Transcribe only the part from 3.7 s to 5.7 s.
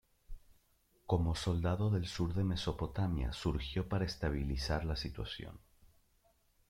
para estabilizar la situación.